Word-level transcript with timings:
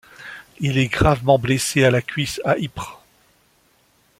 Il 0.59 0.79
est 0.79 0.87
gravement 0.87 1.37
blessé 1.37 1.83
à 1.83 1.91
la 1.91 2.01
cuisse 2.01 2.41
à 2.43 2.57
Ypres. 2.57 3.03